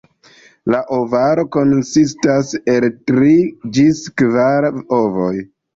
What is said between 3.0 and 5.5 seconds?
tri ĝis kvar ovoj.